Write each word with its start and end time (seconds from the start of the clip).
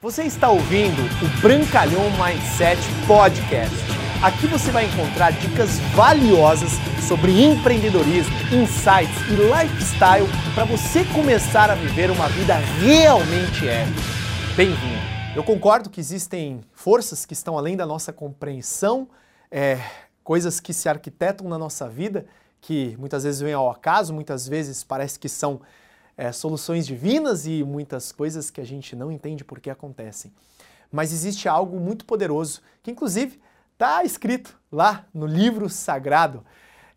Você 0.00 0.22
está 0.22 0.48
ouvindo 0.48 1.02
o 1.02 1.40
Brancalhão 1.42 2.04
Mindset 2.12 2.80
Podcast. 3.04 3.74
Aqui 4.22 4.46
você 4.46 4.70
vai 4.70 4.84
encontrar 4.84 5.32
dicas 5.32 5.80
valiosas 5.92 6.70
sobre 7.08 7.42
empreendedorismo, 7.42 8.32
insights 8.54 9.18
e 9.28 9.34
lifestyle 9.34 10.28
para 10.54 10.64
você 10.66 11.04
começar 11.06 11.68
a 11.68 11.74
viver 11.74 12.12
uma 12.12 12.28
vida 12.28 12.54
realmente 12.80 13.66
épica. 13.66 14.00
Bem-vindo! 14.56 15.02
Eu 15.34 15.42
concordo 15.42 15.90
que 15.90 15.98
existem 15.98 16.60
forças 16.70 17.26
que 17.26 17.32
estão 17.32 17.58
além 17.58 17.76
da 17.76 17.84
nossa 17.84 18.12
compreensão, 18.12 19.08
é, 19.50 19.80
coisas 20.22 20.60
que 20.60 20.72
se 20.72 20.88
arquitetam 20.88 21.48
na 21.48 21.58
nossa 21.58 21.88
vida, 21.88 22.24
que 22.60 22.96
muitas 23.00 23.24
vezes 23.24 23.40
vêm 23.40 23.52
ao 23.52 23.68
acaso, 23.68 24.14
muitas 24.14 24.46
vezes 24.46 24.84
parece 24.84 25.18
que 25.18 25.28
são 25.28 25.60
é, 26.18 26.32
soluções 26.32 26.84
divinas 26.84 27.46
e 27.46 27.62
muitas 27.62 28.10
coisas 28.10 28.50
que 28.50 28.60
a 28.60 28.66
gente 28.66 28.96
não 28.96 29.12
entende 29.12 29.44
por 29.44 29.60
que 29.60 29.70
acontecem. 29.70 30.32
Mas 30.90 31.12
existe 31.12 31.48
algo 31.48 31.78
muito 31.78 32.04
poderoso 32.04 32.60
que, 32.82 32.90
inclusive, 32.90 33.40
está 33.72 34.02
escrito 34.02 34.58
lá 34.70 35.06
no 35.14 35.26
livro 35.26 35.68
sagrado: 35.68 36.44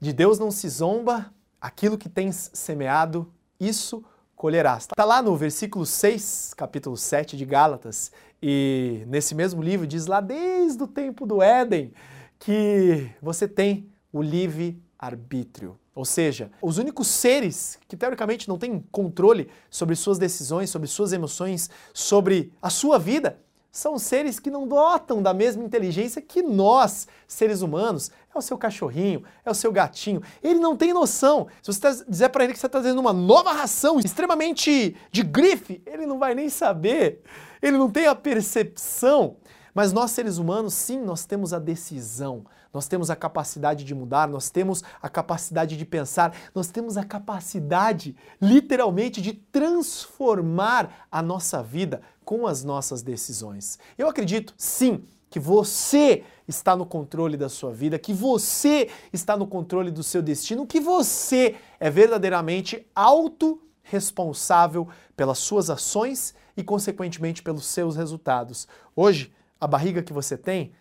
De 0.00 0.10
Deus 0.10 0.38
não 0.38 0.50
se 0.50 0.66
zomba, 0.70 1.30
aquilo 1.60 1.98
que 1.98 2.08
tens 2.08 2.50
semeado, 2.54 3.30
isso 3.60 4.02
colherás. 4.34 4.84
Está 4.84 5.04
lá 5.04 5.20
no 5.20 5.36
versículo 5.36 5.84
6, 5.84 6.54
capítulo 6.56 6.96
7 6.96 7.36
de 7.36 7.44
Gálatas, 7.44 8.10
e 8.42 9.04
nesse 9.06 9.34
mesmo 9.34 9.62
livro 9.62 9.86
diz 9.86 10.06
lá 10.06 10.22
desde 10.22 10.82
o 10.82 10.86
tempo 10.86 11.26
do 11.26 11.42
Éden 11.42 11.92
que 12.38 13.10
você 13.20 13.46
tem 13.46 13.92
o 14.10 14.22
livre 14.22 14.82
arbítrio. 15.00 15.78
Ou 15.94 16.04
seja, 16.04 16.50
os 16.60 16.78
únicos 16.78 17.08
seres 17.08 17.78
que 17.88 17.96
teoricamente 17.96 18.48
não 18.48 18.58
têm 18.58 18.84
controle 18.92 19.48
sobre 19.70 19.96
suas 19.96 20.18
decisões, 20.18 20.70
sobre 20.70 20.86
suas 20.86 21.12
emoções, 21.12 21.70
sobre 21.92 22.52
a 22.60 22.68
sua 22.68 22.98
vida, 22.98 23.38
são 23.72 23.98
seres 23.98 24.40
que 24.40 24.50
não 24.50 24.66
dotam 24.66 25.22
da 25.22 25.32
mesma 25.32 25.62
inteligência 25.62 26.20
que 26.20 26.42
nós, 26.42 27.06
seres 27.26 27.62
humanos. 27.62 28.10
É 28.34 28.38
o 28.38 28.42
seu 28.42 28.58
cachorrinho, 28.58 29.22
é 29.44 29.50
o 29.50 29.54
seu 29.54 29.70
gatinho. 29.70 30.22
Ele 30.42 30.58
não 30.58 30.76
tem 30.76 30.92
noção. 30.92 31.46
Se 31.62 31.72
você 31.72 31.80
tá, 31.80 31.90
dizer 32.08 32.28
para 32.30 32.44
ele 32.44 32.52
que 32.52 32.58
você 32.58 32.66
está 32.66 32.80
trazendo 32.80 33.00
uma 33.00 33.12
nova 33.12 33.52
ração 33.52 34.00
extremamente 34.00 34.96
de 35.12 35.22
grife, 35.22 35.80
ele 35.86 36.04
não 36.04 36.18
vai 36.18 36.34
nem 36.34 36.48
saber. 36.48 37.22
Ele 37.62 37.76
não 37.78 37.90
tem 37.90 38.06
a 38.06 38.14
percepção. 38.14 39.36
Mas 39.74 39.92
nós, 39.92 40.10
seres 40.10 40.38
humanos, 40.38 40.74
sim, 40.74 41.00
nós 41.00 41.24
temos 41.24 41.52
a 41.52 41.58
decisão, 41.58 42.44
nós 42.72 42.86
temos 42.86 43.10
a 43.10 43.16
capacidade 43.16 43.84
de 43.84 43.94
mudar, 43.94 44.28
nós 44.28 44.50
temos 44.50 44.82
a 45.02 45.08
capacidade 45.08 45.76
de 45.76 45.84
pensar, 45.84 46.34
nós 46.54 46.68
temos 46.68 46.96
a 46.96 47.04
capacidade, 47.04 48.16
literalmente, 48.40 49.20
de 49.20 49.32
transformar 49.32 51.06
a 51.10 51.22
nossa 51.22 51.62
vida 51.62 52.00
com 52.24 52.46
as 52.46 52.62
nossas 52.64 53.02
decisões. 53.02 53.78
Eu 53.98 54.08
acredito, 54.08 54.54
sim, 54.56 55.04
que 55.28 55.38
você 55.38 56.24
está 56.46 56.76
no 56.76 56.84
controle 56.84 57.36
da 57.36 57.48
sua 57.48 57.72
vida, 57.72 57.98
que 57.98 58.12
você 58.12 58.90
está 59.12 59.36
no 59.36 59.46
controle 59.46 59.90
do 59.90 60.02
seu 60.02 60.20
destino, 60.20 60.66
que 60.66 60.80
você 60.80 61.54
é 61.78 61.88
verdadeiramente 61.88 62.84
autorresponsável 62.94 64.88
pelas 65.16 65.38
suas 65.38 65.70
ações 65.70 66.34
e, 66.56 66.64
consequentemente, 66.64 67.42
pelos 67.42 67.66
seus 67.66 67.94
resultados. 67.94 68.66
Hoje, 68.96 69.32
a 69.60 69.66
barriga 69.66 70.02
que 70.02 70.12
você 70.12 70.36
tem, 70.36 70.72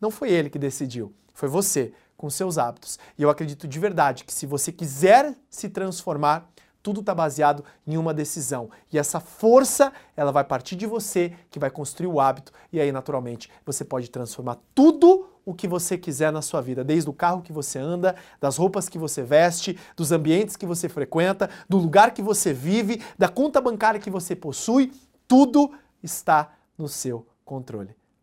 não 0.00 0.10
foi 0.10 0.30
ele 0.30 0.50
que 0.50 0.58
decidiu, 0.58 1.14
foi 1.32 1.48
você, 1.48 1.92
com 2.16 2.30
seus 2.30 2.58
hábitos. 2.58 2.98
E 3.18 3.22
eu 3.22 3.30
acredito 3.30 3.68
de 3.68 3.78
verdade 3.78 4.24
que 4.24 4.32
se 4.32 4.46
você 4.46 4.72
quiser 4.72 5.34
se 5.50 5.68
transformar, 5.68 6.50
tudo 6.82 7.00
está 7.00 7.14
baseado 7.14 7.64
em 7.86 7.96
uma 7.96 8.12
decisão. 8.12 8.70
E 8.92 8.98
essa 8.98 9.18
força, 9.18 9.92
ela 10.16 10.30
vai 10.30 10.44
partir 10.44 10.76
de 10.76 10.86
você, 10.86 11.32
que 11.50 11.58
vai 11.58 11.70
construir 11.70 12.06
o 12.06 12.20
hábito, 12.20 12.52
e 12.70 12.80
aí, 12.80 12.92
naturalmente, 12.92 13.50
você 13.64 13.84
pode 13.84 14.10
transformar 14.10 14.58
tudo 14.74 15.30
o 15.46 15.54
que 15.54 15.66
você 15.66 15.96
quiser 15.96 16.30
na 16.30 16.42
sua 16.42 16.60
vida, 16.60 16.84
desde 16.84 17.08
o 17.08 17.12
carro 17.12 17.42
que 17.42 17.52
você 17.52 17.78
anda, 17.78 18.14
das 18.40 18.56
roupas 18.56 18.88
que 18.88 18.98
você 18.98 19.22
veste, 19.22 19.78
dos 19.96 20.12
ambientes 20.12 20.56
que 20.56 20.66
você 20.66 20.88
frequenta, 20.88 21.48
do 21.68 21.78
lugar 21.78 22.12
que 22.12 22.22
você 22.22 22.52
vive, 22.52 23.02
da 23.18 23.28
conta 23.28 23.60
bancária 23.60 24.00
que 24.00 24.10
você 24.10 24.36
possui, 24.36 24.92
tudo 25.26 25.72
está 26.02 26.52
no 26.76 26.88
seu 26.88 27.26
controle. 27.44 27.94